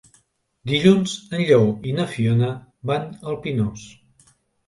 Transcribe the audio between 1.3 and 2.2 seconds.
en Lleó i na